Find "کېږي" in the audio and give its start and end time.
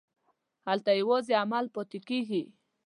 2.07-2.43